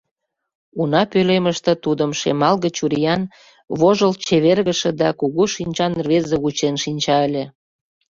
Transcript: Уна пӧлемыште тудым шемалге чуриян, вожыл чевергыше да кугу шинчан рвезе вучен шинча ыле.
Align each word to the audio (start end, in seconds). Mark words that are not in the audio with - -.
Уна 0.79 1.03
пӧлемыште 1.11 1.73
тудым 1.83 2.11
шемалге 2.19 2.69
чуриян, 2.77 3.21
вожыл 3.79 4.13
чевергыше 4.25 4.91
да 5.01 5.09
кугу 5.19 5.43
шинчан 5.53 5.93
рвезе 6.05 6.35
вучен 6.43 6.75
шинча 6.83 7.17
ыле. 7.27 7.43